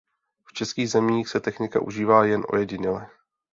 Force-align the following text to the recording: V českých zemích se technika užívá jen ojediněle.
V 0.45 0.53
českých 0.53 0.89
zemích 0.89 1.27
se 1.27 1.39
technika 1.39 1.81
užívá 1.81 2.25
jen 2.25 2.43
ojediněle. 2.47 3.09